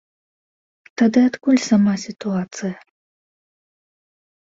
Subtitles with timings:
[1.01, 2.75] Тады адкуль сама сітуацыя?